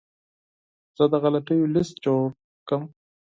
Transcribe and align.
زه 0.97 1.03
د 1.11 1.13
غلطیو 1.23 1.71
لیست 1.75 1.95
جوړ 2.05 2.23
کړم. 2.67 2.83